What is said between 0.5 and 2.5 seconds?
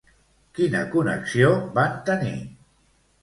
Quina connexió van tenir?